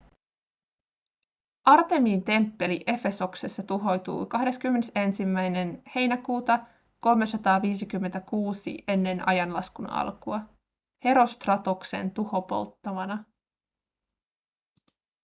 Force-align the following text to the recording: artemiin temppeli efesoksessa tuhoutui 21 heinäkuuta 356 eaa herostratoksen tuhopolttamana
artemiin 1.65 2.23
temppeli 2.23 2.83
efesoksessa 2.87 3.63
tuhoutui 3.63 4.25
21 4.25 4.91
heinäkuuta 5.95 6.59
356 7.03 8.83
eaa 8.87 10.49
herostratoksen 11.05 12.11
tuhopolttamana 12.11 13.23